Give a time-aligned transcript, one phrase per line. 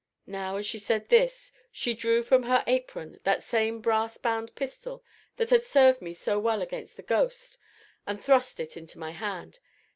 [0.25, 5.03] Now, as she said this, she drew from her apron that same brass bound pistol
[5.37, 7.59] that had served me so well against the "ghost"
[8.07, 9.59] and thrust it into my hand.